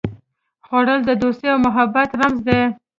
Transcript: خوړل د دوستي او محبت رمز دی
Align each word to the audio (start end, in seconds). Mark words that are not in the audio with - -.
خوړل 0.65 0.99
د 1.05 1.09
دوستي 1.21 1.47
او 1.53 1.57
محبت 1.65 2.09
رمز 2.19 2.39
دی 2.47 2.61